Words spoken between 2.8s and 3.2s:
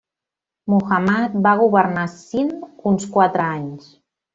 uns